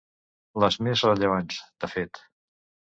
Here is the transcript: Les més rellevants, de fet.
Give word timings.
Les 0.63 0.79
més 0.87 1.03
rellevants, 1.11 1.63
de 1.85 1.95
fet. 1.97 2.25